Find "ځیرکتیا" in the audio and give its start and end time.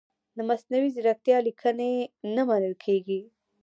0.95-1.37